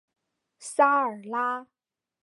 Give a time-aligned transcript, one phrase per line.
[0.57, 1.67] 沙尔拉。